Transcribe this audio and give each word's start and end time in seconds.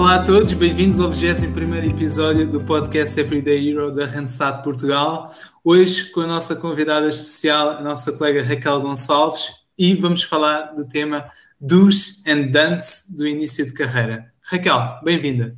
Olá 0.00 0.14
a 0.14 0.22
todos, 0.24 0.54
bem-vindos 0.54 0.98
ao 0.98 1.10
21 1.10 1.74
episódio 1.90 2.50
do 2.50 2.58
podcast 2.62 3.20
Everyday 3.20 3.68
Hero 3.68 3.92
da 3.92 4.06
Randstad 4.06 4.62
Portugal. 4.62 5.30
Hoje 5.62 6.10
com 6.10 6.22
a 6.22 6.26
nossa 6.26 6.56
convidada 6.56 7.06
especial, 7.06 7.72
a 7.72 7.82
nossa 7.82 8.10
colega 8.10 8.42
Raquel 8.42 8.80
Gonçalves, 8.80 9.52
e 9.76 9.92
vamos 9.92 10.22
falar 10.22 10.72
do 10.74 10.88
tema 10.88 11.30
dos 11.60 12.22
and 12.26 12.50
don'ts 12.50 13.14
do 13.14 13.26
início 13.26 13.66
de 13.66 13.74
carreira. 13.74 14.32
Raquel, 14.40 15.00
bem-vinda. 15.04 15.54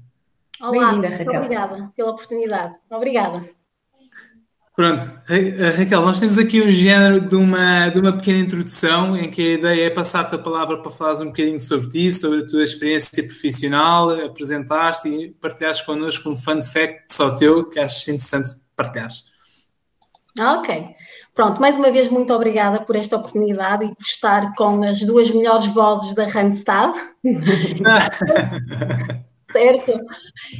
Olá, 0.61 0.93
bem 0.93 1.09
Raquel. 1.09 1.37
obrigada 1.37 1.93
pela 1.95 2.11
oportunidade. 2.11 2.75
Obrigada. 2.91 3.43
Pronto, 4.75 5.07
Raquel, 5.77 6.01
nós 6.01 6.19
temos 6.19 6.39
aqui 6.39 6.63
um 6.63 6.71
género 6.71 7.21
de 7.21 7.37
uma, 7.37 7.91
de 7.91 8.01
uma 8.01 8.15
pequena 8.15 8.39
introdução 8.39 9.15
em 9.15 9.31
que 9.31 9.43
a 9.43 9.59
ideia 9.59 9.87
é 9.87 9.91
passar-te 9.91 10.35
a 10.35 10.39
palavra 10.39 10.81
para 10.81 10.91
falares 10.91 11.21
um 11.21 11.27
bocadinho 11.27 11.61
sobre 11.61 11.91
ti, 11.91 12.11
sobre 12.11 12.41
a 12.41 12.47
tua 12.47 12.63
experiência 12.63 13.23
profissional, 13.23 14.09
apresentar-te 14.25 15.11
e 15.11 15.31
partilhares 15.33 15.83
connosco 15.83 16.31
um 16.31 16.37
fun 16.37 16.63
fact 16.63 17.13
só 17.13 17.35
teu 17.35 17.69
que 17.69 17.79
achas 17.79 18.09
interessante 18.09 18.49
partilhares. 18.75 19.25
Ok. 20.41 20.87
Pronto, 21.35 21.61
mais 21.61 21.77
uma 21.77 21.91
vez 21.91 22.09
muito 22.09 22.33
obrigada 22.33 22.81
por 22.81 22.97
esta 22.97 23.17
oportunidade 23.17 23.85
e 23.85 23.89
por 23.89 24.03
estar 24.03 24.55
com 24.55 24.83
as 24.83 25.01
duas 25.01 25.31
melhores 25.31 25.67
vozes 25.67 26.15
da 26.15 26.27
Randstad. 26.27 26.95
certo? 29.43 29.93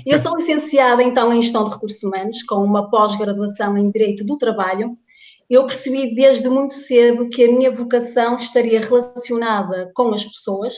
Eu 0.05 0.19
sou 0.19 0.37
licenciada 0.37 1.03
então 1.03 1.33
em 1.33 1.41
Gestão 1.41 1.65
de 1.65 1.71
Recursos 1.71 2.03
Humanos, 2.03 2.43
com 2.43 2.57
uma 2.57 2.91
pós-graduação 2.91 3.79
em 3.79 3.91
Direito 3.91 4.25
do 4.25 4.37
Trabalho. 4.37 4.99
Eu 5.49 5.67
percebi 5.67 6.15
desde 6.15 6.49
muito 6.49 6.75
cedo 6.75 7.29
que 7.29 7.45
a 7.45 7.53
minha 7.53 7.71
vocação 7.71 8.37
estaria 8.37 8.81
relacionada 8.81 9.91
com 9.95 10.13
as 10.13 10.25
pessoas 10.25 10.75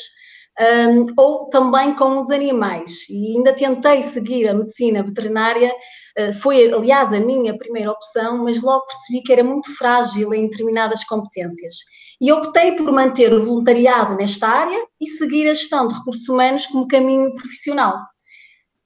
um, 0.60 1.06
ou 1.16 1.48
também 1.48 1.94
com 1.94 2.18
os 2.18 2.30
animais. 2.30 3.08
E 3.10 3.36
ainda 3.36 3.52
tentei 3.52 4.02
seguir 4.02 4.48
a 4.48 4.54
medicina 4.54 5.02
veterinária, 5.02 5.72
uh, 6.18 6.32
foi 6.34 6.72
aliás 6.72 7.12
a 7.12 7.20
minha 7.20 7.56
primeira 7.56 7.90
opção, 7.90 8.44
mas 8.44 8.62
logo 8.62 8.86
percebi 8.86 9.22
que 9.22 9.32
era 9.32 9.44
muito 9.44 9.74
frágil 9.76 10.32
em 10.32 10.48
determinadas 10.48 11.04
competências. 11.04 11.74
E 12.20 12.32
optei 12.32 12.72
por 12.76 12.92
manter 12.92 13.32
o 13.32 13.44
voluntariado 13.44 14.14
nesta 14.16 14.48
área 14.48 14.84
e 15.00 15.06
seguir 15.06 15.48
a 15.48 15.54
gestão 15.54 15.88
de 15.88 15.94
recursos 15.94 16.28
humanos 16.28 16.66
como 16.66 16.86
caminho 16.86 17.34
profissional. 17.34 17.98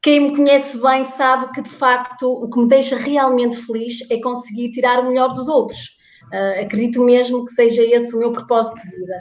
Quem 0.00 0.20
me 0.20 0.36
conhece 0.36 0.80
bem 0.80 1.04
sabe 1.04 1.52
que, 1.52 1.60
de 1.60 1.70
facto, 1.70 2.30
o 2.30 2.48
que 2.48 2.60
me 2.60 2.68
deixa 2.68 2.96
realmente 2.96 3.56
feliz 3.56 4.08
é 4.10 4.20
conseguir 4.20 4.70
tirar 4.70 5.00
o 5.00 5.08
melhor 5.08 5.28
dos 5.28 5.48
outros. 5.48 5.98
Uh, 6.32 6.64
acredito 6.64 7.02
mesmo 7.02 7.44
que 7.44 7.52
seja 7.52 7.82
esse 7.82 8.14
o 8.14 8.18
meu 8.18 8.32
propósito 8.32 8.80
de 8.80 8.96
vida. 8.96 9.18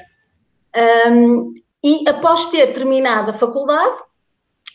Um, 1.12 1.54
e 1.84 2.08
após 2.08 2.48
ter 2.48 2.74
terminado 2.74 3.30
a 3.30 3.34
faculdade, 3.34 3.98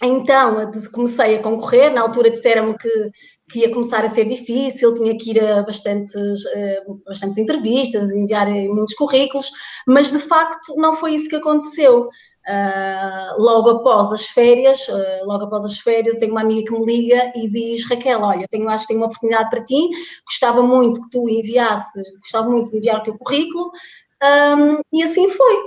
então 0.03 0.71
comecei 0.93 1.37
a 1.37 1.43
concorrer. 1.43 1.93
Na 1.93 2.03
altura 2.03 2.31
disseram-me 2.31 2.77
que, 2.77 3.11
que 3.51 3.61
ia 3.61 3.73
começar 3.73 4.05
a 4.05 4.09
ser 4.09 4.25
difícil, 4.25 4.95
tinha 4.95 5.17
que 5.17 5.31
ir 5.31 5.45
a 5.45 5.63
bastantes, 5.63 6.15
uh, 6.17 7.01
bastantes 7.07 7.39
entrevistas, 7.39 8.13
enviar 8.13 8.49
muitos 8.49 8.95
currículos, 8.95 9.51
mas 9.87 10.11
de 10.11 10.19
facto 10.19 10.75
não 10.77 10.95
foi 10.95 11.15
isso 11.15 11.29
que 11.29 11.37
aconteceu. 11.37 12.09
Uh, 12.49 13.41
logo 13.41 13.71
após 13.71 14.11
as 14.11 14.27
férias, 14.27 14.89
uh, 14.89 15.25
logo 15.25 15.45
após 15.45 15.65
as 15.65 15.79
férias, 15.79 16.19
tenho 16.19 16.33
uma 16.33 16.41
amiga 16.41 16.65
que 16.65 16.81
me 16.81 16.85
liga 16.85 17.33
e 17.37 17.49
diz: 17.49 17.89
Raquel, 17.89 18.21
olha, 18.21 18.49
tenho, 18.51 18.69
acho 18.69 18.83
que 18.83 18.89
tenho 18.89 19.01
uma 19.01 19.07
oportunidade 19.07 19.49
para 19.49 19.65
ti, 19.65 19.89
gostava 20.27 20.61
muito 20.61 21.01
que 21.03 21.11
tu 21.11 21.29
enviasses, 21.29 22.19
gostava 22.19 22.51
muito 22.51 22.73
de 22.73 22.79
enviar 22.79 22.99
o 22.99 23.03
teu 23.05 23.17
currículo. 23.17 23.71
Um, 24.23 24.81
e 24.93 25.03
assim 25.03 25.29
foi. 25.31 25.59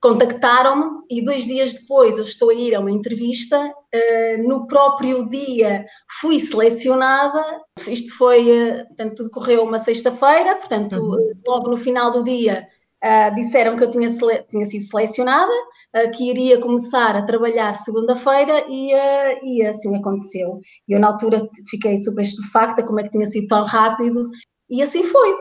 Contactaram-me 0.00 1.02
e 1.10 1.24
dois 1.24 1.44
dias 1.44 1.72
depois 1.74 2.16
eu 2.16 2.24
estou 2.24 2.50
a 2.50 2.54
ir 2.54 2.74
a 2.74 2.80
uma 2.80 2.92
entrevista. 2.92 3.58
Uh, 3.58 4.48
no 4.48 4.66
próprio 4.66 5.28
dia 5.28 5.84
fui 6.20 6.38
selecionada. 6.38 7.42
Isto 7.86 8.16
foi, 8.16 8.44
portanto, 8.88 9.14
tudo 9.16 9.30
correu 9.30 9.64
uma 9.64 9.78
sexta-feira, 9.78 10.56
portanto, 10.56 10.94
uhum. 10.94 11.32
logo 11.46 11.70
no 11.70 11.76
final 11.76 12.10
do 12.10 12.22
dia 12.22 12.68
Uh, 13.04 13.34
disseram 13.34 13.76
que 13.76 13.84
eu 13.84 13.90
tinha, 13.90 14.08
tinha 14.48 14.64
sido 14.64 14.80
selecionada, 14.80 15.52
uh, 15.52 16.10
que 16.16 16.30
iria 16.30 16.58
começar 16.58 17.14
a 17.14 17.22
trabalhar 17.22 17.74
segunda-feira 17.74 18.64
e, 18.66 18.94
uh, 18.94 19.44
e 19.44 19.62
assim 19.66 19.94
aconteceu. 19.94 20.58
E 20.88 20.94
eu, 20.94 20.98
na 20.98 21.08
altura, 21.08 21.46
fiquei 21.68 21.98
super 21.98 22.22
estupefacta 22.22 22.82
como 22.82 23.00
é 23.00 23.02
que 23.02 23.10
tinha 23.10 23.26
sido 23.26 23.46
tão 23.46 23.62
rápido, 23.66 24.30
e 24.70 24.80
assim 24.80 25.04
foi. 25.04 25.34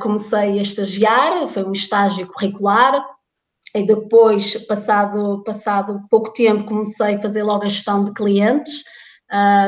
Comecei 0.00 0.58
a 0.58 0.62
estagiar, 0.62 1.46
foi 1.48 1.64
um 1.64 1.72
estágio 1.72 2.26
curricular, 2.26 3.04
e 3.74 3.84
depois, 3.84 4.54
passado, 4.66 5.42
passado 5.44 6.00
pouco 6.08 6.32
tempo, 6.32 6.64
comecei 6.64 7.16
a 7.16 7.20
fazer 7.20 7.42
logo 7.42 7.64
a 7.64 7.68
gestão 7.68 8.04
de 8.04 8.12
clientes. 8.12 8.84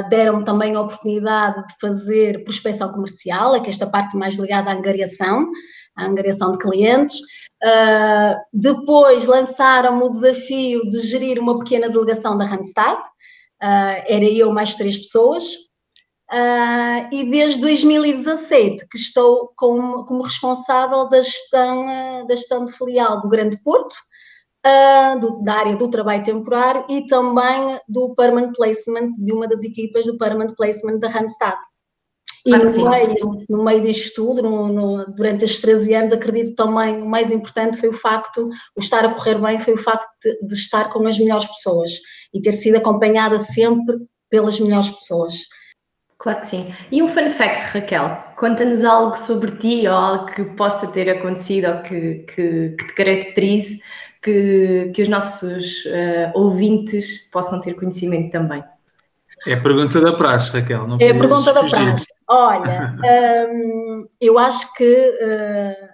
deram-me 0.08 0.44
também 0.44 0.76
a 0.76 0.80
oportunidade 0.80 1.66
de 1.66 1.74
fazer 1.80 2.44
prospecção 2.44 2.92
comercial, 2.92 3.54
é 3.54 3.60
que 3.60 3.68
esta 3.68 3.86
parte 3.86 4.16
mais 4.16 4.36
ligada 4.36 4.70
à 4.70 4.74
angariação 4.74 5.46
a 5.96 6.06
angariação 6.06 6.52
de 6.52 6.58
clientes. 6.58 7.18
Uh, 7.64 8.36
depois 8.52 9.26
lançaram 9.26 10.02
o 10.02 10.10
desafio 10.10 10.86
de 10.88 11.00
gerir 11.00 11.40
uma 11.40 11.58
pequena 11.58 11.88
delegação 11.88 12.36
da 12.36 12.44
Randstad, 12.44 13.00
uh, 13.00 14.04
era 14.06 14.24
eu 14.24 14.52
mais 14.52 14.74
três 14.74 14.98
pessoas, 14.98 15.44
uh, 16.32 17.08
e 17.14 17.30
desde 17.30 17.60
2017 17.60 18.88
que 18.88 18.98
estou 18.98 19.52
como, 19.56 20.04
como 20.04 20.22
responsável 20.22 21.08
da 21.08 21.20
gestão, 21.20 22.26
da 22.26 22.34
gestão 22.34 22.64
de 22.64 22.72
filial 22.72 23.20
do 23.20 23.28
Grande 23.28 23.60
Porto, 23.62 23.94
do, 25.20 25.42
da 25.42 25.54
área 25.54 25.76
do 25.76 25.88
trabalho 25.88 26.24
temporário 26.24 26.84
e 26.88 27.06
também 27.06 27.80
do 27.88 28.14
Permanent 28.14 28.54
Placement, 28.54 29.12
de 29.12 29.32
uma 29.32 29.46
das 29.46 29.62
equipas 29.62 30.06
do 30.06 30.18
Permanent 30.18 30.54
Placement 30.56 30.98
da 30.98 31.08
Randstad. 31.08 31.56
E 32.44 32.56
no, 32.56 32.88
meio, 32.88 33.46
no 33.50 33.64
meio 33.64 33.82
disto 33.82 34.14
tudo, 34.14 34.40
no, 34.40 34.68
no, 34.68 35.04
durante 35.16 35.44
estes 35.44 35.60
13 35.62 35.94
anos, 35.94 36.12
acredito 36.12 36.54
também 36.54 37.02
o 37.02 37.06
mais 37.06 37.32
importante 37.32 37.76
foi 37.76 37.88
o 37.88 37.92
facto, 37.92 38.48
o 38.76 38.80
estar 38.80 39.04
a 39.04 39.12
correr 39.12 39.36
bem, 39.40 39.58
foi 39.58 39.74
o 39.74 39.82
facto 39.82 40.08
de, 40.22 40.46
de 40.46 40.54
estar 40.54 40.88
com 40.90 41.04
as 41.08 41.18
melhores 41.18 41.46
pessoas 41.46 41.90
e 42.32 42.40
ter 42.40 42.52
sido 42.52 42.76
acompanhada 42.76 43.36
sempre 43.40 43.96
pelas 44.30 44.60
melhores 44.60 44.90
pessoas. 44.90 45.34
Claro 46.18 46.40
que 46.40 46.46
sim. 46.46 46.74
E 46.90 47.02
um 47.02 47.08
fun 47.08 47.28
fact, 47.30 47.64
Raquel, 47.74 48.24
conta-nos 48.36 48.82
algo 48.84 49.16
sobre 49.16 49.52
ti 49.52 49.86
ou 49.86 49.94
algo 49.94 50.26
que 50.26 50.44
possa 50.44 50.86
ter 50.86 51.08
acontecido 51.10 51.68
ou 51.68 51.82
que, 51.82 52.24
que, 52.34 52.74
que 52.78 52.86
te 52.86 52.94
caracterize, 52.94 53.80
que, 54.22 54.90
que 54.94 55.02
os 55.02 55.08
nossos 55.08 55.84
uh, 55.84 56.30
ouvintes 56.34 57.28
possam 57.30 57.60
ter 57.60 57.74
conhecimento 57.74 58.32
também. 58.32 58.64
É 59.46 59.52
a 59.52 59.60
pergunta 59.60 60.00
da 60.00 60.14
praxe, 60.14 60.52
Raquel. 60.52 60.88
Não 60.88 60.96
é 60.98 61.10
a 61.10 61.14
pergunta 61.14 61.52
da 61.52 61.62
praxe. 61.62 62.06
Olha, 62.26 62.96
hum, 63.52 64.08
eu 64.20 64.38
acho 64.38 64.72
que 64.74 64.84
uh, 64.84 65.88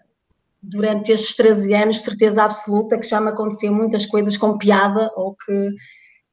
durante 0.62 1.12
estes 1.12 1.34
13 1.34 1.75
anos, 1.75 2.00
certeza 2.03 2.44
absoluta 2.44 2.97
que 2.97 3.06
já 3.06 3.21
me 3.21 3.31
aconteceu 3.31 3.72
muitas 3.75 4.06
coisas 4.06 4.37
com 4.37 4.56
piada 4.56 5.10
ou 5.16 5.34
que, 5.34 5.71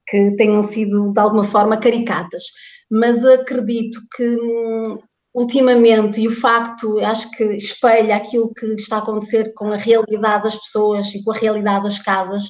que 0.09 0.36
tenham 0.36 0.62
sido 0.62 1.12
de 1.12 1.20
alguma 1.20 1.44
forma 1.44 1.78
caricatas. 1.78 2.44
Mas 2.90 3.24
acredito 3.25 4.00
que 4.16 4.36
hum, 4.36 5.00
ultimamente, 5.34 6.22
e 6.22 6.28
o 6.28 6.31
facto, 6.31 7.00
acho 7.00 7.30
que 7.31 7.44
espelha 7.56 8.16
aquilo 8.16 8.53
que 8.53 8.66
está 8.74 8.97
a 8.97 9.00
acontecer 9.00 9.53
com 9.53 9.72
a 9.72 9.78
realidade 9.78 10.44
das 10.44 10.56
pessoas 10.56 11.14
e 11.14 11.24
com 11.24 11.31
a 11.31 11.38
realidade 11.38 11.84
das 11.84 12.00
casas, 12.00 12.44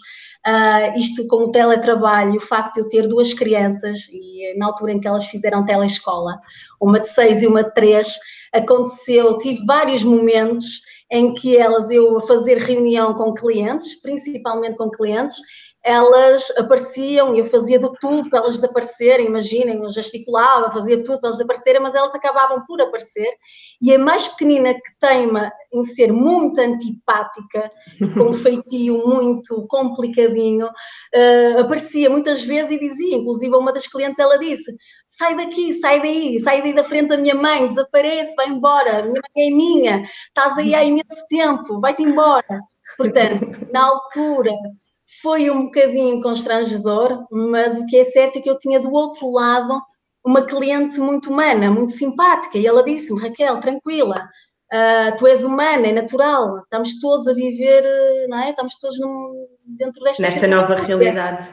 Uh, 0.48 0.98
isto 0.98 1.28
com 1.28 1.44
o 1.44 1.52
teletrabalho, 1.52 2.38
o 2.38 2.40
facto 2.40 2.76
de 2.76 2.80
eu 2.80 2.88
ter 2.88 3.08
duas 3.08 3.34
crianças, 3.34 4.08
e 4.10 4.58
na 4.58 4.68
altura 4.68 4.94
em 4.94 5.00
que 5.00 5.08
elas 5.08 5.28
fizeram 5.28 5.66
telescola, 5.66 6.40
uma 6.82 7.00
de 7.00 7.10
seis 7.10 7.44
e 7.44 7.48
uma 7.48 7.62
de 7.62 7.74
três, 7.74 8.18
aconteceu, 8.54 9.38
tive 9.38 9.66
vários 9.66 10.02
momentos 10.02 10.66
em 11.12 11.34
que 11.34 11.58
elas, 11.58 11.92
eu 11.92 12.18
a 12.18 12.22
fazer 12.22 12.58
reunião 12.58 13.14
com 13.14 13.34
clientes, 13.34 14.02
principalmente 14.02 14.78
com 14.78 14.90
clientes, 14.90 15.38
elas 15.84 16.52
apareciam 16.58 17.34
e 17.34 17.40
eu 17.40 17.46
fazia 17.46 17.80
de 17.80 17.90
tudo 18.00 18.30
para 18.30 18.40
elas 18.40 18.56
desaparecerem, 18.56 19.28
imaginem, 19.28 19.82
eu 19.82 19.90
gesticulava, 19.90 20.72
fazia 20.72 20.98
tudo 21.04 21.20
para 21.20 21.30
elas 21.30 21.38
desaparecerem, 21.38 21.82
mas 21.82 21.96
elas 21.96 22.14
acabavam 22.14 22.64
por 22.66 22.82
aparecer. 22.82 23.32
E 23.82 23.94
a 23.94 23.98
mais 23.98 24.28
pequenina 24.28 24.74
que 24.74 25.00
teima 25.00 25.52
em 25.74 25.84
ser 25.84 26.12
muito 26.12 26.60
antipática 26.60 27.70
e 28.02 28.10
com 28.10 28.30
um 28.30 28.34
feitio 28.36 29.08
muito 29.08 29.66
complicadinho, 29.68 30.68
uh, 30.68 31.60
aparecia 31.60 32.10
muitas 32.10 32.44
vezes 32.44 32.72
e 32.72 32.80
dizia, 32.80 33.18
inclusive 33.18 33.54
a 33.56 33.58
uma 33.58 33.72
das 33.72 33.88
clientes 33.88 34.20
ela 34.20 34.38
disse, 34.38 34.76
sai 35.06 35.36
daqui, 35.36 35.72
sai 35.74 36.02
daí, 36.02 36.40
sai 36.40 36.62
daí 36.62 36.74
da 36.74 36.84
frente 36.84 37.10
da 37.10 37.18
minha 37.18 37.36
mãe, 37.36 37.68
desaparece, 37.68 38.36
vai 38.36 38.50
embora, 38.50 39.04
minha 39.04 39.22
mãe 39.36 39.48
é 39.48 39.52
minha, 39.52 40.04
estás 40.28 40.58
aí 40.58 40.76
há 40.76 40.84
imenso 40.84 41.26
tempo, 41.30 41.80
vai-te 41.80 42.04
embora. 42.04 42.62
Portanto, 42.98 43.66
na 43.72 43.86
altura 43.86 44.52
foi 45.22 45.50
um 45.50 45.64
bocadinho 45.64 46.22
constrangedor, 46.22 47.26
mas 47.32 47.78
o 47.78 47.86
que 47.88 47.98
é 47.98 48.04
certo 48.04 48.38
é 48.38 48.42
que 48.42 48.50
eu 48.50 48.58
tinha 48.58 48.80
do 48.80 48.94
outro 48.94 49.32
lado 49.32 49.82
uma 50.24 50.44
cliente 50.44 51.00
muito 51.00 51.32
humana, 51.32 51.72
muito 51.72 51.92
simpática, 51.92 52.58
e 52.58 52.68
ela 52.68 52.84
disse-me, 52.84 53.20
Raquel, 53.20 53.60
tranquila, 53.60 54.30
uh, 54.72 55.16
tu 55.18 55.26
és 55.26 55.44
humana, 55.44 55.88
é 55.88 55.92
natural, 55.92 56.60
estamos 56.60 57.00
todos 57.00 57.28
a 57.28 57.34
viver, 57.34 57.84
não 58.28 58.38
é? 58.38 58.52
Estamos 58.52 58.76
todos 58.80 59.00
num, 59.00 59.48
dentro 59.66 60.04
desta... 60.04 60.22
Nesta 60.22 60.48
nova 60.48 60.76
realidade. 60.76 61.48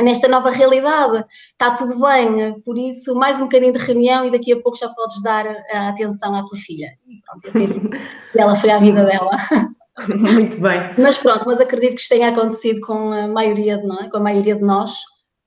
nesta 0.00 0.26
nova 0.26 0.50
realidade, 0.50 1.24
está 1.52 1.72
tudo 1.72 2.00
bem, 2.00 2.60
por 2.62 2.78
isso 2.78 3.14
mais 3.14 3.38
um 3.38 3.44
bocadinho 3.44 3.72
de 3.72 3.78
reunião 3.78 4.24
e 4.24 4.30
daqui 4.30 4.52
a 4.52 4.60
pouco 4.60 4.78
já 4.78 4.88
podes 4.88 5.22
dar 5.22 5.46
a 5.70 5.88
atenção 5.88 6.34
à 6.34 6.44
tua 6.44 6.58
filha. 6.58 6.88
E 7.06 7.20
pronto, 7.20 7.46
assim, 7.46 7.68
ela 8.34 8.54
foi 8.56 8.70
à 8.70 8.78
vida 8.78 9.04
dela. 9.04 9.36
Muito 10.08 10.60
bem. 10.60 10.94
Mas 10.98 11.18
pronto, 11.18 11.44
mas 11.46 11.60
acredito 11.60 11.94
que 11.94 12.00
isto 12.00 12.10
tenha 12.10 12.28
acontecido 12.28 12.80
com 12.80 13.12
a 13.12 13.28
maioria 13.28 13.78
de 13.78 13.86
nós, 13.86 14.10
com 14.10 14.16
a 14.16 14.20
maioria 14.20 14.56
de 14.56 14.62
nós 14.62 14.90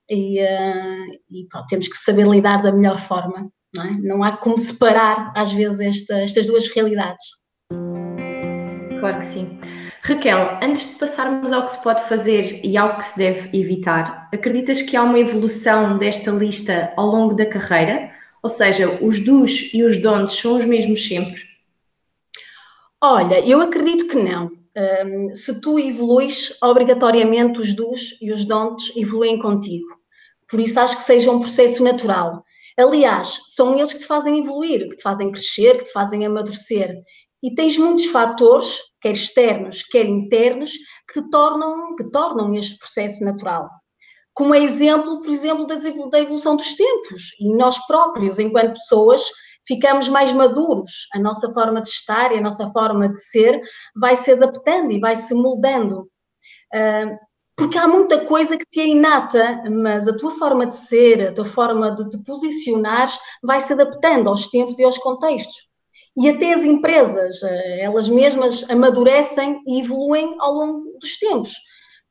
e, 0.10 0.42
uh, 0.42 1.06
e 1.30 1.46
pronto, 1.50 1.68
temos 1.68 1.88
que 1.88 1.98
saber 1.98 2.26
lidar 2.28 2.62
da 2.62 2.72
melhor 2.72 3.00
forma. 3.00 3.50
Não, 3.76 3.84
é? 3.84 3.92
não 4.02 4.24
há 4.24 4.38
como 4.38 4.58
separar 4.58 5.34
às 5.36 5.52
vezes 5.52 5.80
esta, 5.82 6.20
estas 6.22 6.48
duas 6.48 6.68
realidades. 6.68 7.24
Claro 9.00 9.20
que 9.20 9.26
sim. 9.26 9.60
Raquel, 10.02 10.58
antes 10.64 10.92
de 10.92 10.96
passarmos 11.00 11.52
ao 11.52 11.66
que 11.66 11.72
se 11.72 11.84
pode 11.84 12.08
fazer 12.08 12.62
e 12.64 12.78
ao 12.78 12.98
que 12.98 13.06
se 13.06 13.18
deve 13.18 13.50
evitar, 13.58 14.30
acreditas 14.34 14.82
que 14.82 14.96
há 14.96 15.04
uma 15.04 15.20
evolução 15.20 15.98
desta 15.98 16.32
lista 16.32 16.94
ao 16.96 17.08
longo 17.08 17.36
da 17.36 17.46
carreira? 17.46 18.12
Ou 18.42 18.50
seja, 18.50 18.88
os 19.02 19.20
dos 19.20 19.74
e 19.74 19.84
os 19.84 20.02
don'ts 20.02 20.40
são 20.40 20.58
os 20.58 20.66
mesmos 20.66 21.06
sempre? 21.06 21.47
Olha, 23.02 23.40
eu 23.48 23.62
acredito 23.62 24.08
que 24.08 24.16
não. 24.16 24.50
Um, 24.76 25.34
se 25.34 25.62
tu 25.62 25.78
evoluís, 25.78 26.58
obrigatoriamente 26.64 27.60
os 27.60 27.76
dos 27.76 28.20
e 28.22 28.32
os 28.32 28.46
don'ts 28.46 28.96
evoluem 28.96 29.38
contigo. 29.38 29.88
Por 30.50 30.60
isso 30.60 30.80
acho 30.80 30.98
que 30.98 31.04
seja 31.04 31.32
um 31.32 31.40
processo 31.40 31.84
natural. 31.84 32.44
Aliás, 32.78 33.40
são 33.50 33.76
eles 33.78 33.94
que 33.94 34.00
te 34.00 34.06
fazem 34.06 34.40
evoluir, 34.40 34.90
que 34.90 34.96
te 34.96 35.04
fazem 35.04 35.32
crescer, 35.32 35.78
que 35.78 35.84
te 35.86 35.92
fazem 35.92 36.26
amadurecer. 36.26 36.96
E 37.44 37.54
tens 37.54 37.78
muitos 37.78 38.06
fatores, 38.08 38.80
quer 39.00 39.12
externos, 39.12 39.84
quer 39.84 40.06
internos, 40.06 40.72
que 41.12 41.22
te 41.22 41.30
tornam, 41.30 41.96
que 41.96 42.10
tornam 42.10 42.54
este 42.56 42.80
processo 42.80 43.24
natural. 43.24 43.70
Como 44.34 44.56
exemplo, 44.56 45.20
por 45.20 45.30
exemplo, 45.30 45.68
da 46.10 46.20
evolução 46.20 46.56
dos 46.56 46.74
tempos. 46.74 47.36
E 47.40 47.56
nós 47.56 47.78
próprios, 47.86 48.40
enquanto 48.40 48.74
pessoas, 48.74 49.24
ficamos 49.68 50.10
mais 50.10 50.32
maduros. 50.32 51.08
A 51.14 51.20
nossa 51.20 51.52
forma 51.54 51.82
de 51.82 51.90
estar 51.90 52.32
e 52.32 52.38
a 52.38 52.42
nossa 52.42 52.70
forma 52.72 53.10
de 53.10 53.20
ser 53.20 53.62
vai 53.96 54.16
se 54.16 54.32
adaptando 54.32 54.92
e 54.92 55.00
vai 55.00 55.16
se 55.16 55.34
moldando. 55.34 56.10
Porque 57.58 57.76
há 57.76 57.88
muita 57.88 58.24
coisa 58.24 58.56
que 58.56 58.66
te 58.70 58.80
é 58.80 58.88
inata, 58.88 59.64
mas 59.72 60.08
a 60.08 60.16
tua 60.16 60.30
forma 60.30 60.68
de 60.68 60.76
ser, 60.76 61.30
a 61.30 61.34
tua 61.34 61.44
forma 61.44 61.90
de 61.96 62.08
te 62.08 62.24
posicionares 62.24 63.20
vai 63.42 63.60
se 63.60 63.74
adaptando 63.74 64.30
aos 64.30 64.48
tempos 64.48 64.78
e 64.78 64.84
aos 64.84 65.00
contextos. 65.00 65.68
E 66.16 66.30
até 66.30 66.54
as 66.54 66.64
empresas, 66.64 67.42
eh, 67.42 67.82
elas 67.82 68.10
mesmas 68.10 68.68
amadurecem 68.70 69.62
e 69.68 69.82
evoluem 69.82 70.36
ao 70.40 70.54
longo 70.54 70.98
dos 71.00 71.18
tempos. 71.18 71.52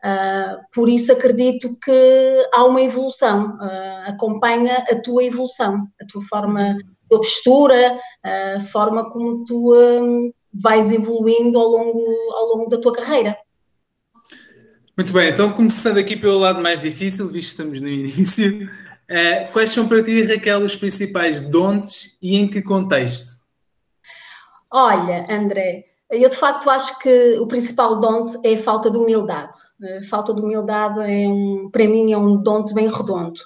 Uh, 0.05 0.62
por 0.73 0.88
isso 0.88 1.11
acredito 1.12 1.76
que 1.82 2.49
há 2.53 2.64
uma 2.64 2.82
evolução, 2.82 3.56
uh, 3.56 4.11
acompanha 4.11 4.85
a 4.88 5.00
tua 5.00 5.25
evolução, 5.25 5.88
a 6.00 6.06
tua 6.06 6.23
forma, 6.23 6.76
tua 7.08 7.19
postura, 7.19 7.99
a 8.23 8.61
forma 8.61 9.08
como 9.11 9.44
tu 9.44 9.75
um, 9.75 10.32
vais 10.53 10.91
evoluindo 10.93 11.58
ao 11.58 11.69
longo, 11.69 12.05
ao 12.32 12.47
longo 12.56 12.70
da 12.70 12.79
tua 12.79 12.93
carreira. 12.93 13.37
Muito 14.97 15.12
bem, 15.12 15.29
então 15.29 15.53
começando 15.53 15.99
aqui 15.99 16.17
pelo 16.17 16.38
lado 16.38 16.62
mais 16.62 16.81
difícil, 16.81 17.29
visto 17.29 17.49
que 17.49 17.62
estamos 17.62 17.81
no 17.81 17.88
início, 17.88 18.67
uh, 18.67 19.53
quais 19.53 19.70
são 19.70 19.87
para 19.87 20.03
ti, 20.03 20.23
Raquel, 20.23 20.61
os 20.61 20.75
principais 20.75 21.43
don'ts 21.43 22.17
e 22.23 22.37
em 22.37 22.49
que 22.49 22.62
contexto? 22.62 23.37
Olha, 24.73 25.26
André, 25.31 25.85
eu 26.11 26.29
de 26.29 26.37
facto 26.37 26.70
acho 26.70 26.99
que 27.00 27.38
o 27.38 27.47
principal 27.47 27.99
don't 27.99 28.38
é 28.44 28.55
a 28.55 28.58
falta 28.58 28.91
de 28.91 28.97
humildade. 28.97 29.58
A 29.99 30.03
falta 30.08 30.32
de 30.32 30.41
humildade 30.41 31.00
é 31.00 31.29
um, 31.29 31.69
para 31.70 31.87
mim 31.87 32.12
é 32.12 32.17
um 32.17 32.43
don't 32.43 32.73
bem 32.73 32.88
redondo, 32.88 33.41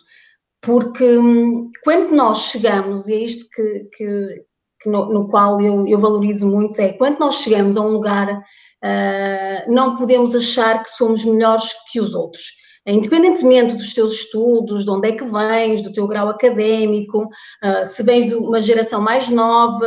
porque 0.62 1.18
hum, 1.18 1.70
quando 1.84 2.14
nós 2.14 2.50
chegamos, 2.50 3.08
e 3.08 3.14
é 3.14 3.18
isto 3.18 3.46
que, 3.54 3.88
que, 3.96 4.44
que 4.80 4.90
no, 4.90 5.12
no, 5.12 5.28
qual 5.28 5.60
eu, 5.60 5.86
eu 5.86 5.98
valorizo 5.98 6.48
muito, 6.48 6.80
é 6.80 6.92
quando 6.92 7.18
nós 7.18 7.36
chegamos 7.36 7.76
a 7.76 7.80
um 7.80 7.90
lugar 7.90 8.42
Uh, 8.82 9.70
não 9.70 9.96
podemos 9.96 10.34
achar 10.34 10.82
que 10.82 10.88
somos 10.88 11.24
melhores 11.24 11.70
que 11.92 12.00
os 12.00 12.14
outros. 12.14 12.58
Independentemente 12.86 13.76
dos 13.76 13.92
teus 13.92 14.12
estudos, 14.12 14.84
de 14.84 14.90
onde 14.90 15.08
é 15.08 15.12
que 15.12 15.24
vens, 15.24 15.82
do 15.82 15.92
teu 15.92 16.06
grau 16.06 16.30
académico, 16.30 17.24
uh, 17.24 17.84
se 17.84 18.02
vens 18.02 18.26
de 18.26 18.34
uma 18.34 18.58
geração 18.58 19.02
mais 19.02 19.28
nova, 19.28 19.86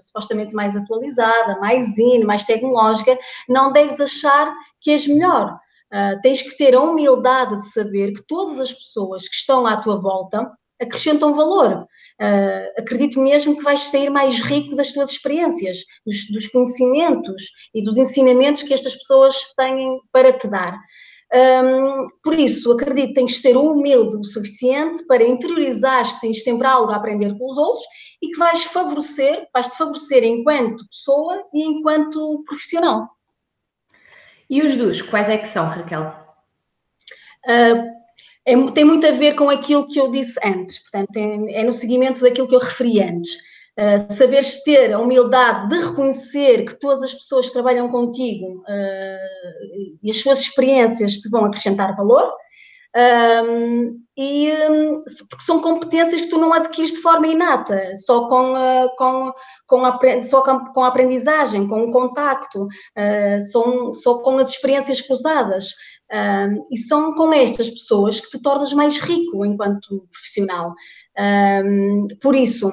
supostamente 0.00 0.54
mais 0.54 0.76
atualizada, 0.76 1.58
mais 1.60 1.96
in, 1.98 2.24
mais 2.24 2.42
tecnológica, 2.42 3.16
não 3.48 3.72
deves 3.72 4.00
achar 4.00 4.52
que 4.80 4.90
és 4.90 5.06
melhor. 5.06 5.56
Uh, 5.92 6.20
tens 6.20 6.42
que 6.42 6.56
ter 6.56 6.74
a 6.74 6.80
humildade 6.80 7.58
de 7.58 7.70
saber 7.70 8.12
que 8.12 8.26
todas 8.26 8.58
as 8.58 8.72
pessoas 8.72 9.28
que 9.28 9.36
estão 9.36 9.66
à 9.66 9.76
tua 9.76 9.96
volta 9.96 10.50
acrescentam 10.80 11.32
valor. 11.32 11.86
Uh, 12.20 12.80
acredito 12.80 13.20
mesmo 13.20 13.56
que 13.56 13.62
vais 13.62 13.80
sair 13.80 14.10
mais 14.10 14.40
rico 14.40 14.74
das 14.74 14.92
tuas 14.92 15.10
experiências, 15.10 15.78
dos, 16.04 16.28
dos, 16.30 16.48
conhecimentos 16.48 17.42
e 17.74 17.82
dos 17.82 17.98
ensinamentos 17.98 18.62
que 18.62 18.74
estas 18.74 18.94
pessoas 18.94 19.34
têm 19.56 20.00
para 20.12 20.32
te 20.32 20.48
dar. 20.48 20.78
Um, 21.34 22.06
por 22.22 22.38
isso, 22.38 22.72
acredito 22.72 23.08
que 23.08 23.14
tens 23.14 23.32
de 23.32 23.38
ser 23.38 23.56
humilde 23.56 24.16
o 24.16 24.24
suficiente 24.24 25.04
para 25.06 25.26
interiorizar 25.26 26.04
que 26.14 26.20
tens 26.20 26.42
sempre 26.42 26.66
algo 26.66 26.92
a 26.92 26.96
aprender 26.96 27.36
com 27.36 27.50
os 27.50 27.58
outros 27.58 27.84
e 28.22 28.28
que 28.28 28.38
vais 28.38 28.64
favorecer, 28.64 29.46
vais-te 29.52 29.76
favorecer 29.76 30.22
enquanto 30.24 30.86
pessoa 30.88 31.44
e 31.52 31.62
enquanto 31.62 32.44
profissional. 32.46 33.08
E 34.48 34.62
os 34.62 34.76
dos, 34.76 35.02
quais 35.02 35.28
é 35.28 35.36
que 35.36 35.48
são, 35.48 35.68
Raquel? 35.68 36.14
Uh, 37.46 37.96
é, 38.44 38.70
tem 38.72 38.84
muito 38.84 39.06
a 39.06 39.10
ver 39.10 39.34
com 39.34 39.50
aquilo 39.50 39.88
que 39.88 39.98
eu 39.98 40.10
disse 40.10 40.38
antes, 40.44 40.78
portanto, 40.78 41.16
é, 41.16 41.60
é 41.60 41.64
no 41.64 41.72
seguimento 41.72 42.20
daquilo 42.20 42.48
que 42.48 42.54
eu 42.54 42.60
referi 42.60 43.02
antes. 43.02 43.34
Uh, 43.78 43.98
saberes 44.12 44.62
ter 44.62 44.92
a 44.92 44.98
humildade 44.98 45.68
de 45.68 45.84
reconhecer 45.84 46.64
que 46.64 46.78
todas 46.80 47.02
as 47.02 47.12
pessoas 47.12 47.46
que 47.46 47.52
trabalham 47.52 47.90
contigo 47.90 48.62
uh, 48.62 49.98
e 50.02 50.10
as 50.10 50.18
suas 50.18 50.40
experiências 50.40 51.18
te 51.18 51.28
vão 51.28 51.44
acrescentar 51.44 51.94
valor, 51.94 52.32
um, 52.96 53.92
e 54.16 54.50
um, 54.70 55.00
porque 55.28 55.44
são 55.44 55.60
competências 55.60 56.22
que 56.22 56.30
tu 56.30 56.38
não 56.38 56.52
adquires 56.52 56.92
de 56.92 57.02
forma 57.02 57.26
inata, 57.26 57.94
só 58.06 58.26
com, 58.26 58.54
uh, 58.54 58.88
com, 58.96 59.32
com, 59.66 59.84
a, 59.84 60.22
só 60.22 60.42
com, 60.42 60.82
a 60.82 60.88
aprendizagem, 60.88 61.68
com 61.68 61.82
o 61.84 61.92
contacto, 61.92 62.64
uh, 62.64 63.40
só, 63.50 63.92
só 63.92 64.18
com 64.22 64.38
as 64.38 64.50
experiências 64.50 65.02
cruzadas. 65.02 65.72
Um, 66.10 66.64
e 66.70 66.76
são 66.76 67.16
com 67.16 67.32
estas 67.32 67.68
pessoas 67.68 68.20
que 68.20 68.30
te 68.30 68.40
tornas 68.40 68.72
mais 68.72 68.96
rico 68.98 69.44
enquanto 69.44 70.06
profissional. 70.08 70.72
Um, 71.18 72.04
por 72.22 72.36
isso, 72.36 72.70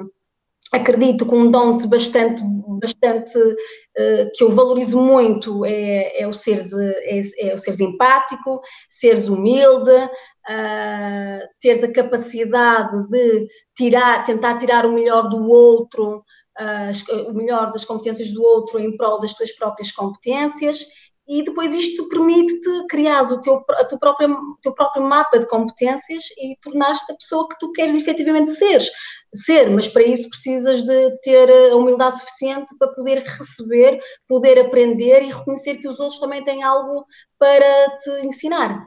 acredito 0.74 1.26
que 1.26 1.36
um 1.36 1.52
dom 1.52 1.78
bastante, 1.88 2.42
bastante 2.82 3.38
uh, 3.38 4.32
que 4.34 4.44
eu 4.44 4.52
valorizo 4.52 5.00
muito 5.00 5.64
é, 5.64 6.22
é, 6.22 6.28
o 6.28 6.34
seres, 6.34 6.74
é, 6.74 7.20
é, 7.40 7.54
o 7.54 7.58
seres 7.58 7.80
empático, 7.80 8.60
seres 8.90 9.30
humilde, 9.30 9.92
uh, 9.92 11.48
teres 11.62 11.84
a 11.84 11.92
capacidade 11.92 13.08
de 13.08 13.48
tirar, 13.76 14.24
tentar 14.24 14.58
tirar 14.58 14.86
o 14.86 14.92
melhor 14.92 15.30
do 15.30 15.48
outro, 15.48 16.24
uh, 16.60 17.30
o 17.30 17.34
melhor 17.34 17.72
das 17.72 17.86
competências 17.86 18.34
do 18.34 18.44
outro 18.44 18.80
em 18.80 18.98
prol 18.98 19.20
das 19.20 19.36
tuas 19.36 19.52
próprias 19.56 19.92
competências 19.92 20.86
e 21.28 21.42
depois 21.44 21.74
isto 21.74 22.08
permite-te 22.10 22.88
criar 22.88 23.22
o 23.22 23.42
teu, 23.42 23.64
a 23.70 23.86
tua 23.86 23.98
própria, 23.98 24.30
o 24.30 24.58
teu 24.62 24.74
próprio 24.74 25.04
mapa 25.04 25.40
de 25.40 25.48
competências 25.48 26.24
e 26.38 26.58
tornar-te 26.62 27.12
a 27.12 27.16
pessoa 27.16 27.48
que 27.48 27.58
tu 27.60 27.72
queres 27.72 27.96
efetivamente 27.96 28.52
seres, 28.52 28.90
ser, 29.34 29.70
mas 29.70 29.88
para 29.88 30.04
isso 30.04 30.30
precisas 30.30 30.84
de 30.84 31.22
ter 31.22 31.50
a 31.72 31.76
humildade 31.76 32.20
suficiente 32.20 32.76
para 32.78 32.90
poder 32.90 33.20
receber, 33.20 34.00
poder 34.28 34.60
aprender 34.60 35.24
e 35.24 35.32
reconhecer 35.32 35.78
que 35.78 35.88
os 35.88 36.00
outros 36.00 36.20
também 36.20 36.44
têm 36.44 36.62
algo 36.62 37.06
para 37.40 37.98
te 38.00 38.28
ensinar. 38.28 38.86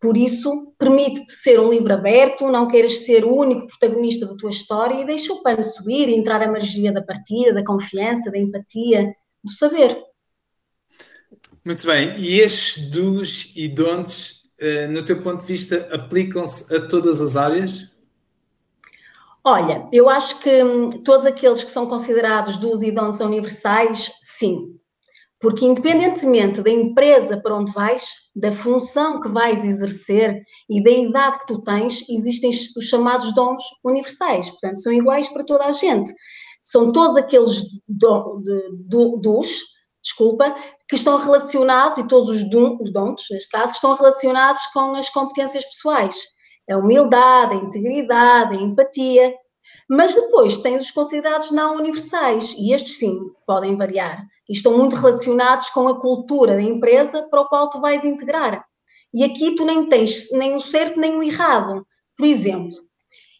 Por 0.00 0.16
isso, 0.16 0.72
permite-te 0.78 1.32
ser 1.32 1.58
um 1.58 1.70
livro 1.70 1.92
aberto, 1.92 2.50
não 2.50 2.68
queiras 2.68 3.00
ser 3.00 3.24
o 3.24 3.34
único 3.34 3.66
protagonista 3.66 4.26
da 4.26 4.36
tua 4.36 4.50
história 4.50 4.94
e 4.94 5.04
deixa 5.04 5.32
o 5.32 5.42
pano 5.42 5.62
subir 5.62 6.08
entrar 6.08 6.40
a 6.40 6.50
magia 6.50 6.92
da 6.92 7.02
partida, 7.02 7.52
da 7.52 7.64
confiança, 7.64 8.30
da 8.30 8.38
empatia, 8.38 9.12
do 9.42 9.50
saber. 9.50 10.07
Muito 11.68 11.86
bem. 11.86 12.18
E 12.18 12.40
estes 12.40 12.90
dos 12.90 13.52
e 13.54 13.68
don'ts, 13.68 14.44
uh, 14.58 14.90
no 14.90 15.04
teu 15.04 15.22
ponto 15.22 15.42
de 15.42 15.52
vista, 15.52 15.86
aplicam-se 15.92 16.74
a 16.74 16.80
todas 16.88 17.20
as 17.20 17.36
áreas? 17.36 17.90
Olha, 19.44 19.84
eu 19.92 20.08
acho 20.08 20.40
que 20.40 20.64
hum, 20.64 20.88
todos 21.04 21.26
aqueles 21.26 21.62
que 21.62 21.70
são 21.70 21.86
considerados 21.86 22.56
dos 22.56 22.82
e 22.82 22.90
don'ts 22.90 23.20
universais, 23.20 24.10
sim. 24.22 24.78
Porque 25.38 25.66
independentemente 25.66 26.62
da 26.62 26.70
empresa 26.70 27.36
para 27.36 27.58
onde 27.58 27.70
vais, 27.72 28.14
da 28.34 28.50
função 28.50 29.20
que 29.20 29.28
vais 29.28 29.62
exercer 29.62 30.42
e 30.70 30.82
da 30.82 30.90
idade 30.90 31.40
que 31.40 31.48
tu 31.48 31.60
tens, 31.60 32.02
existem 32.08 32.48
os 32.48 32.88
chamados 32.88 33.34
dons 33.34 33.62
universais, 33.84 34.50
portanto, 34.52 34.80
são 34.80 34.90
iguais 34.90 35.28
para 35.28 35.44
toda 35.44 35.66
a 35.66 35.70
gente. 35.70 36.10
São 36.62 36.92
todos 36.92 37.18
aqueles 37.18 37.62
do, 37.86 38.38
de, 38.38 38.70
do, 38.88 39.18
dos 39.18 39.76
desculpa, 40.02 40.54
que 40.88 40.96
estão 40.96 41.18
relacionados, 41.18 41.98
e 41.98 42.08
todos 42.08 42.30
os, 42.30 42.48
dom, 42.50 42.78
os 42.80 42.92
dons, 42.92 43.26
neste 43.30 43.50
caso, 43.50 43.72
que 43.72 43.76
estão 43.76 43.94
relacionados 43.94 44.66
com 44.72 44.94
as 44.94 45.10
competências 45.10 45.64
pessoais. 45.64 46.16
A 46.70 46.76
humildade, 46.76 47.54
a 47.54 47.56
integridade, 47.56 48.56
a 48.56 48.60
empatia. 48.60 49.34
Mas 49.88 50.14
depois 50.14 50.58
tens 50.58 50.82
os 50.82 50.90
considerados 50.90 51.50
não 51.50 51.76
universais, 51.76 52.54
e 52.58 52.72
estes 52.72 52.98
sim 52.98 53.18
podem 53.46 53.76
variar, 53.76 54.22
e 54.48 54.52
estão 54.52 54.76
muito 54.76 54.96
relacionados 54.96 55.70
com 55.70 55.88
a 55.88 55.98
cultura 55.98 56.54
da 56.54 56.62
empresa 56.62 57.26
para 57.30 57.40
o 57.40 57.48
qual 57.48 57.70
tu 57.70 57.80
vais 57.80 58.04
integrar. 58.04 58.64
E 59.12 59.24
aqui 59.24 59.54
tu 59.54 59.64
nem 59.64 59.88
tens 59.88 60.30
nem 60.32 60.54
o 60.54 60.60
certo 60.60 61.00
nem 61.00 61.16
o 61.16 61.22
errado. 61.22 61.86
Por 62.16 62.26
exemplo, 62.26 62.76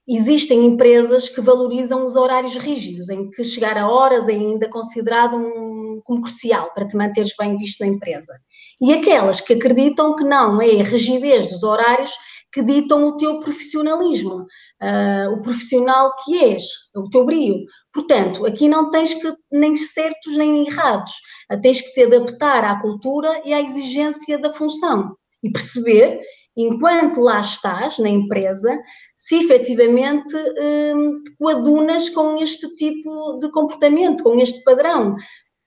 existem 0.08 0.64
empresas 0.64 1.28
que 1.28 1.40
valorizam 1.40 2.06
os 2.06 2.16
horários 2.16 2.56
rígidos, 2.56 3.10
em 3.10 3.28
que 3.30 3.44
chegar 3.44 3.76
a 3.76 3.88
horas 3.88 4.26
é 4.28 4.32
ainda 4.32 4.68
considerado 4.70 5.36
um, 5.36 6.00
como 6.02 6.22
crucial 6.22 6.72
para 6.74 6.88
te 6.88 6.96
manteres 6.96 7.34
bem 7.38 7.56
visto 7.58 7.80
na 7.80 7.88
empresa. 7.88 8.32
E 8.80 8.94
aquelas 8.94 9.42
que 9.42 9.52
acreditam 9.52 10.16
que 10.16 10.24
não, 10.24 10.62
é 10.62 10.80
a 10.80 10.84
rigidez 10.84 11.50
dos 11.50 11.62
horários 11.62 12.12
que 12.50 12.62
ditam 12.62 13.06
o 13.06 13.16
teu 13.18 13.40
profissionalismo, 13.40 14.46
uh, 14.82 15.32
o 15.34 15.42
profissional 15.42 16.14
que 16.24 16.42
és, 16.42 16.64
o 16.96 17.10
teu 17.10 17.26
brio. 17.26 17.56
Portanto, 17.92 18.46
aqui 18.46 18.66
não 18.66 18.90
tens 18.90 19.12
que 19.12 19.30
nem 19.52 19.76
certos 19.76 20.38
nem 20.38 20.66
errados, 20.66 21.12
tens 21.60 21.82
que 21.82 21.92
te 21.92 22.04
adaptar 22.04 22.64
à 22.64 22.80
cultura 22.80 23.42
e 23.44 23.52
à 23.52 23.60
exigência 23.60 24.38
da 24.38 24.54
função 24.54 25.14
e 25.42 25.50
perceber 25.50 26.20
enquanto 26.58 27.20
lá 27.20 27.38
estás 27.38 28.00
na 28.00 28.08
empresa, 28.08 28.76
se 29.14 29.36
efetivamente 29.36 30.34
hum, 30.36 31.22
te 31.22 31.36
coadunas 31.38 32.10
com 32.10 32.36
este 32.42 32.74
tipo 32.74 33.38
de 33.38 33.48
comportamento, 33.52 34.24
com 34.24 34.38
este 34.40 34.64
padrão. 34.64 35.14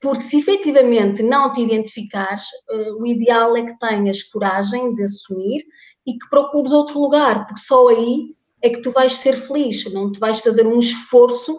Porque 0.01 0.21
se 0.21 0.39
efetivamente 0.39 1.23
não 1.23 1.51
te 1.51 1.61
identificares, 1.61 2.43
uh, 2.69 3.01
o 3.01 3.07
ideal 3.07 3.55
é 3.55 3.63
que 3.63 3.79
tenhas 3.79 4.23
coragem 4.23 4.93
de 4.93 5.03
assumir 5.03 5.63
e 6.05 6.13
que 6.13 6.29
procures 6.29 6.71
outro 6.71 6.99
lugar, 6.99 7.45
porque 7.45 7.61
só 7.61 7.87
aí 7.87 8.35
é 8.61 8.69
que 8.69 8.81
tu 8.81 8.91
vais 8.91 9.13
ser 9.13 9.33
feliz, 9.33 9.91
não 9.93 10.11
te 10.11 10.19
vais 10.19 10.39
fazer 10.39 10.67
um 10.67 10.77
esforço 10.77 11.57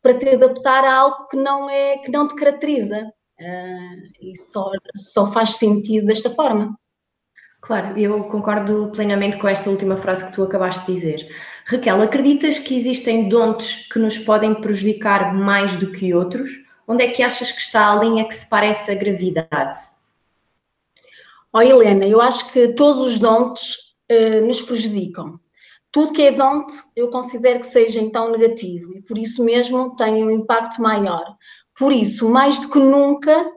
para 0.00 0.14
te 0.14 0.28
adaptar 0.28 0.84
a 0.84 0.94
algo 0.94 1.26
que 1.28 1.36
não 1.36 1.68
é 1.68 1.98
que 1.98 2.12
não 2.12 2.28
te 2.28 2.36
caracteriza. 2.36 3.10
Uh, 3.40 4.12
e 4.20 4.36
só, 4.36 4.70
só 4.94 5.26
faz 5.26 5.56
sentido 5.56 6.06
desta 6.06 6.30
forma. 6.30 6.76
Claro, 7.62 7.96
eu 7.96 8.24
concordo 8.24 8.90
plenamente 8.92 9.36
com 9.36 9.46
esta 9.46 9.70
última 9.70 9.96
frase 9.96 10.26
que 10.26 10.34
tu 10.34 10.42
acabaste 10.42 10.84
de 10.84 10.94
dizer. 10.94 11.28
Raquel, 11.64 12.02
acreditas 12.02 12.58
que 12.58 12.74
existem 12.74 13.28
dontes 13.28 13.86
que 13.86 14.00
nos 14.00 14.18
podem 14.18 14.52
prejudicar 14.52 15.32
mais 15.32 15.76
do 15.76 15.92
que 15.92 16.12
outros? 16.12 16.50
Onde 16.88 17.04
é 17.04 17.12
que 17.12 17.22
achas 17.22 17.52
que 17.52 17.60
está 17.60 17.92
a 17.92 17.94
linha 18.02 18.26
que 18.26 18.34
separa 18.34 18.66
essa 18.66 18.92
gravidade? 18.96 19.78
Ó 21.52 21.58
oh, 21.58 21.62
Helena, 21.62 22.04
eu 22.04 22.20
acho 22.20 22.52
que 22.52 22.74
todos 22.74 22.98
os 22.98 23.20
dontes 23.20 23.94
uh, 24.10 24.44
nos 24.44 24.60
prejudicam. 24.60 25.38
Tudo 25.92 26.14
que 26.14 26.22
é 26.22 26.32
donte 26.32 26.74
eu 26.96 27.10
considero 27.10 27.60
que 27.60 27.66
seja 27.66 28.00
então 28.00 28.32
negativo 28.32 28.92
e 28.96 29.02
por 29.02 29.16
isso 29.16 29.44
mesmo 29.44 29.94
tem 29.94 30.24
um 30.24 30.32
impacto 30.32 30.82
maior. 30.82 31.36
Por 31.78 31.92
isso, 31.92 32.28
mais 32.28 32.58
do 32.58 32.70
que 32.70 32.80
nunca, 32.80 33.52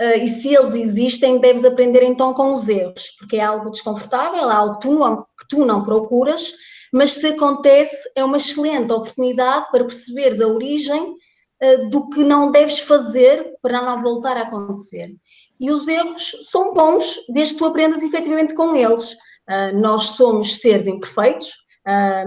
Uh, 0.00 0.22
e 0.22 0.28
se 0.28 0.54
eles 0.54 0.74
existem, 0.74 1.38
deves 1.38 1.64
aprender 1.64 2.02
então 2.02 2.34
com 2.34 2.52
os 2.52 2.68
erros, 2.68 3.12
porque 3.18 3.36
é 3.36 3.40
algo 3.40 3.70
desconfortável, 3.70 4.50
é 4.50 4.54
algo 4.54 4.74
que 4.74 4.80
tu 4.80 4.94
não, 4.94 5.16
que 5.22 5.48
tu 5.48 5.64
não 5.64 5.84
procuras, 5.84 6.52
mas 6.92 7.12
se 7.12 7.26
acontece, 7.28 8.10
é 8.14 8.22
uma 8.22 8.36
excelente 8.36 8.92
oportunidade 8.92 9.70
para 9.70 9.84
perceberes 9.84 10.40
a 10.40 10.46
origem 10.46 11.02
uh, 11.02 11.88
do 11.88 12.10
que 12.10 12.22
não 12.22 12.50
deves 12.50 12.80
fazer 12.80 13.54
para 13.62 13.80
não 13.82 14.02
voltar 14.02 14.36
a 14.36 14.42
acontecer. 14.42 15.14
E 15.58 15.70
os 15.70 15.88
erros 15.88 16.46
são 16.50 16.74
bons 16.74 17.18
desde 17.30 17.54
que 17.54 17.60
tu 17.60 17.64
aprendas 17.64 18.02
efetivamente 18.02 18.54
com 18.54 18.76
eles. 18.76 19.14
Uh, 19.48 19.74
nós 19.80 20.10
somos 20.10 20.58
seres 20.58 20.86
imperfeitos, 20.86 21.64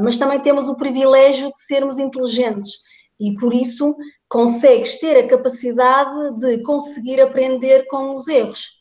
mas 0.01 0.17
também 0.17 0.39
temos 0.39 0.69
o 0.69 0.77
privilégio 0.77 1.51
de 1.51 1.61
sermos 1.61 1.99
inteligentes 1.99 2.79
e 3.19 3.35
por 3.35 3.53
isso 3.53 3.95
consegues 4.27 4.99
ter 4.99 5.17
a 5.17 5.27
capacidade 5.27 6.39
de 6.39 6.61
conseguir 6.63 7.19
aprender 7.19 7.85
com 7.87 8.15
os 8.15 8.27
erros. 8.27 8.79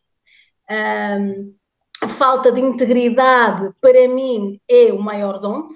Um, 0.71 1.55
a 2.03 2.09
falta 2.09 2.53
de 2.53 2.61
integridade, 2.61 3.73
para 3.81 4.07
mim, 4.09 4.61
é 4.69 4.93
o 4.93 5.01
maior 5.01 5.41
dom. 5.41 5.67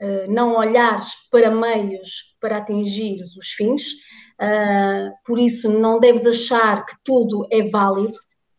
Uh, 0.00 0.30
não 0.30 0.56
olhares 0.56 1.12
para 1.30 1.50
meios 1.50 2.36
para 2.40 2.58
atingir 2.58 3.16
os 3.20 3.48
fins, 3.56 3.94
uh, 4.40 5.12
por 5.26 5.38
isso 5.38 5.68
não 5.68 5.98
deves 5.98 6.24
achar 6.24 6.86
que 6.86 6.94
tudo 7.04 7.46
é 7.50 7.62
válido. 7.62 8.14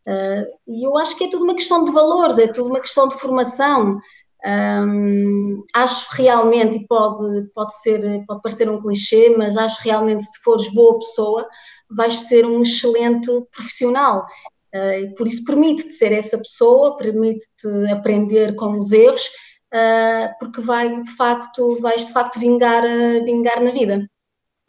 Uh, 0.06 0.46
e 0.68 0.86
eu 0.86 0.98
acho 0.98 1.18
que 1.18 1.26
é 1.26 1.30
tudo 1.30 1.46
uma 1.46 1.56
questão 1.56 1.86
de 1.86 1.92
valores, 1.92 2.38
é 2.38 2.48
tudo 2.48 2.70
uma 2.70 2.80
questão 2.82 3.08
de 3.08 3.16
formação. 3.16 4.00
Um, 4.46 5.62
acho 5.76 6.08
realmente, 6.14 6.78
e 6.78 6.88
pode, 6.88 7.50
pode, 7.54 7.78
ser, 7.82 8.26
pode 8.26 8.42
parecer 8.42 8.70
um 8.70 8.78
clichê, 8.78 9.36
mas 9.38 9.58
acho 9.58 9.84
realmente 9.84 10.24
se 10.24 10.42
fores 10.42 10.72
boa 10.74 10.98
pessoa, 10.98 11.48
vais 11.90 12.14
ser 12.14 12.46
um 12.46 12.62
excelente 12.62 13.30
profissional. 13.52 14.26
Uh, 14.74 15.14
por 15.16 15.28
isso 15.28 15.44
permite-te 15.46 15.92
ser 15.94 16.12
essa 16.14 16.38
pessoa, 16.38 16.96
permite-te 16.96 17.92
aprender 17.92 18.56
com 18.56 18.78
os 18.78 18.92
erros, 18.92 19.26
uh, 19.74 20.30
porque 20.40 20.62
vai 20.62 21.00
de 21.02 21.12
facto, 21.16 21.80
vais 21.82 22.06
de 22.06 22.14
facto 22.14 22.40
vingar, 22.40 22.84
uh, 22.84 23.26
vingar 23.26 23.62
na 23.62 23.72
vida 23.72 24.08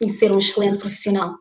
e 0.01 0.09
ser 0.09 0.31
um 0.31 0.39
excelente 0.39 0.79
profissional. 0.79 1.35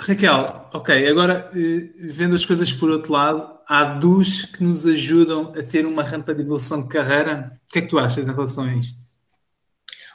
Raquel, 0.00 0.68
ok, 0.72 1.08
agora 1.08 1.50
eh, 1.54 1.90
vendo 1.98 2.34
as 2.34 2.46
coisas 2.46 2.72
por 2.72 2.90
outro 2.90 3.12
lado, 3.12 3.58
há 3.68 3.84
duas 3.84 4.42
que 4.42 4.64
nos 4.64 4.86
ajudam 4.86 5.52
a 5.56 5.62
ter 5.62 5.84
uma 5.84 6.02
rampa 6.02 6.34
de 6.34 6.40
evolução 6.40 6.80
de 6.80 6.88
carreira. 6.88 7.60
O 7.68 7.72
que 7.72 7.80
é 7.80 7.82
que 7.82 7.88
tu 7.88 7.98
achas 7.98 8.26
em 8.26 8.32
relação 8.32 8.64
a 8.64 8.74
isto? 8.74 8.98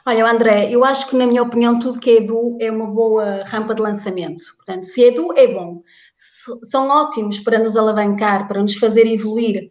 Olha, 0.04 0.28
André, 0.28 0.70
eu 0.70 0.84
acho 0.84 1.08
que, 1.08 1.16
na 1.16 1.26
minha 1.26 1.42
opinião, 1.42 1.78
tudo 1.78 1.98
que 1.98 2.10
é 2.10 2.16
Edu 2.18 2.56
é 2.60 2.70
uma 2.70 2.86
boa 2.86 3.44
rampa 3.44 3.74
de 3.74 3.82
lançamento. 3.82 4.44
Portanto, 4.56 4.84
se 4.84 5.02
Edu, 5.02 5.32
é 5.36 5.52
bom. 5.52 5.82
São 6.64 6.88
ótimos 6.88 7.40
para 7.40 7.58
nos 7.58 7.76
alavancar, 7.76 8.46
para 8.46 8.62
nos 8.62 8.76
fazer 8.76 9.06
evoluir. 9.06 9.68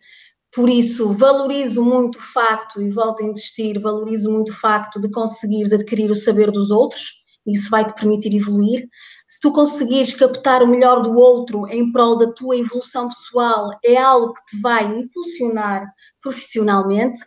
Por 0.54 0.70
isso, 0.70 1.12
valorizo 1.12 1.84
muito 1.84 2.18
o 2.20 2.22
facto, 2.22 2.82
e 2.82 2.90
volto 2.90 3.24
a 3.24 3.28
insistir, 3.28 3.80
valorizo 3.80 4.32
muito 4.32 4.50
o 4.50 4.56
facto 4.56 5.00
de 5.00 5.10
conseguires 5.10 5.74
adquirir 5.74 6.10
o 6.10 6.16
saber 6.16 6.52
dos 6.52 6.72
outros, 6.72 7.25
isso 7.46 7.70
vai 7.70 7.86
te 7.86 7.94
permitir 7.94 8.36
evoluir 8.36 8.88
se 9.28 9.40
tu 9.40 9.52
conseguires 9.52 10.14
captar 10.14 10.62
o 10.62 10.68
melhor 10.68 11.02
do 11.02 11.18
outro 11.18 11.68
em 11.68 11.92
prol 11.92 12.16
da 12.18 12.32
tua 12.32 12.58
evolução 12.58 13.10
pessoal, 13.10 13.72
é 13.84 13.98
algo 13.98 14.34
que 14.34 14.46
te 14.46 14.62
vai 14.62 14.86
impulsionar 14.86 15.92
profissionalmente, 16.22 17.20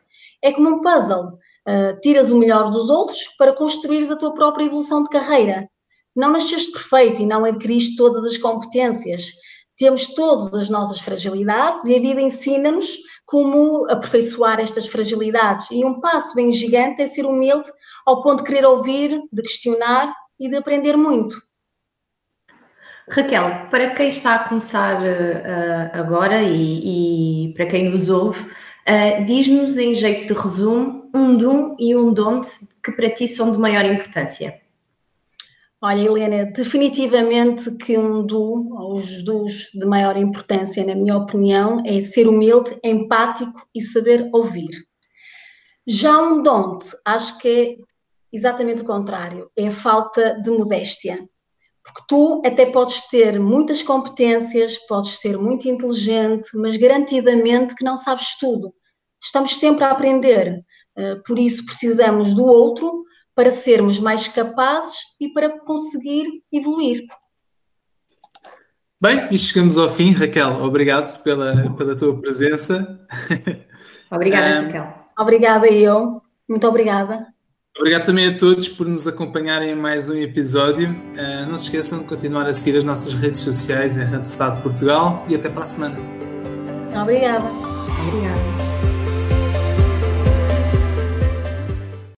é 0.42 0.52
como 0.52 0.68
um 0.68 0.80
puzzle. 0.80 1.38
Uh, 1.68 2.00
tiras 2.00 2.30
o 2.30 2.38
melhor 2.38 2.70
dos 2.70 2.88
outros 2.88 3.18
para 3.36 3.52
construires 3.52 4.10
a 4.10 4.16
tua 4.16 4.32
própria 4.32 4.64
evolução 4.64 5.02
de 5.02 5.10
carreira. 5.10 5.68
Não 6.16 6.30
nasceste 6.30 6.72
perfeito 6.72 7.20
e 7.20 7.26
não 7.26 7.44
adquiriste 7.44 7.96
todas 7.96 8.24
as 8.24 8.38
competências. 8.38 9.26
Temos 9.76 10.14
todas 10.14 10.54
as 10.54 10.70
nossas 10.70 11.00
fragilidades 11.00 11.84
e 11.84 11.94
a 11.94 12.00
vida 12.00 12.22
ensina-nos 12.22 12.96
como 13.26 13.86
aperfeiçoar 13.90 14.60
estas 14.60 14.86
fragilidades. 14.86 15.70
E 15.70 15.84
um 15.84 16.00
passo 16.00 16.34
bem 16.34 16.50
gigante 16.50 17.02
é 17.02 17.06
ser 17.06 17.26
humilde 17.26 17.68
ao 18.08 18.22
ponto 18.22 18.42
de 18.42 18.50
querer 18.50 18.64
ouvir, 18.64 19.20
de 19.30 19.42
questionar 19.42 20.14
e 20.40 20.48
de 20.48 20.56
aprender 20.56 20.96
muito. 20.96 21.36
Raquel, 23.10 23.68
para 23.70 23.94
quem 23.94 24.08
está 24.08 24.34
a 24.34 24.48
começar 24.48 25.00
uh, 25.02 25.90
agora 25.92 26.42
e, 26.42 27.48
e, 27.48 27.54
para 27.54 27.66
quem 27.66 27.90
nos 27.90 28.08
ouve, 28.08 28.40
uh, 28.40 29.24
diz-nos 29.26 29.76
em 29.76 29.94
jeito 29.94 30.32
de 30.32 30.40
resumo 30.40 31.10
um 31.14 31.36
dom 31.36 31.76
e 31.78 31.94
um 31.94 32.12
donde 32.12 32.48
que 32.82 32.92
para 32.92 33.10
ti 33.10 33.28
são 33.28 33.52
de 33.52 33.58
maior 33.58 33.84
importância. 33.84 34.58
Olha, 35.80 36.00
Helena, 36.00 36.46
definitivamente 36.46 37.76
que 37.76 37.96
um 37.96 38.26
do, 38.26 38.68
ou 38.74 38.96
os 38.96 39.22
dos 39.22 39.70
de 39.72 39.86
maior 39.86 40.16
importância, 40.16 40.84
na 40.84 40.94
minha 40.94 41.16
opinião, 41.16 41.82
é 41.86 42.00
ser 42.00 42.26
humilde, 42.26 42.76
empático 42.82 43.66
e 43.74 43.80
saber 43.80 44.28
ouvir. 44.32 44.70
Já 45.86 46.20
um 46.20 46.42
donde, 46.42 46.86
acho 47.06 47.38
que 47.38 47.48
é 47.48 47.87
exatamente 48.32 48.82
o 48.82 48.86
contrário, 48.86 49.50
é 49.56 49.68
a 49.68 49.70
falta 49.72 50.40
de 50.40 50.50
modéstia. 50.50 51.28
Porque 51.82 52.02
tu 52.06 52.42
até 52.44 52.66
podes 52.66 53.08
ter 53.08 53.40
muitas 53.40 53.82
competências, 53.82 54.76
podes 54.86 55.18
ser 55.20 55.38
muito 55.38 55.68
inteligente, 55.68 56.48
mas 56.54 56.76
garantidamente 56.76 57.74
que 57.74 57.84
não 57.84 57.96
sabes 57.96 58.38
tudo. 58.38 58.74
Estamos 59.22 59.56
sempre 59.56 59.84
a 59.84 59.90
aprender, 59.90 60.62
eh, 60.96 61.16
por 61.26 61.38
isso 61.38 61.64
precisamos 61.64 62.34
do 62.34 62.44
outro 62.44 63.04
para 63.34 63.50
sermos 63.50 63.98
mais 63.98 64.28
capazes 64.28 64.98
e 65.20 65.32
para 65.32 65.60
conseguir 65.60 66.26
evoluir. 66.52 67.04
Bem, 69.00 69.28
e 69.30 69.38
chegamos 69.38 69.78
ao 69.78 69.88
fim, 69.88 70.10
Raquel. 70.10 70.60
Obrigado 70.62 71.22
pela, 71.22 71.72
pela 71.74 71.96
tua 71.96 72.20
presença. 72.20 72.98
Obrigada, 74.10 74.60
um, 74.60 74.66
Raquel. 74.66 74.94
Obrigada 75.16 75.68
eu. 75.68 76.20
Muito 76.48 76.66
obrigada. 76.66 77.20
Obrigado 77.78 78.04
também 78.04 78.26
a 78.26 78.36
todos 78.36 78.68
por 78.68 78.88
nos 78.88 79.06
acompanharem 79.06 79.70
em 79.70 79.76
mais 79.76 80.10
um 80.10 80.16
episódio. 80.16 80.90
Uh, 80.90 81.48
não 81.48 81.56
se 81.58 81.66
esqueçam 81.66 82.00
de 82.00 82.04
continuar 82.06 82.46
a 82.46 82.52
seguir 82.52 82.76
as 82.76 82.82
nossas 82.82 83.14
redes 83.14 83.40
sociais 83.40 83.96
em 83.96 84.04
Rede 84.04 84.26
Estado 84.26 84.60
Portugal 84.62 85.24
e 85.28 85.36
até 85.36 85.48
para 85.48 85.62
a 85.62 85.66
semana. 85.66 85.96
Obrigada. 87.00 87.48
Obrigada. 88.08 88.57